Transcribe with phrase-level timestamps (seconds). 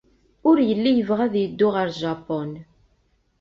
[0.49, 2.51] Ur yelli yebɣa ad yeddu ɣer Japun.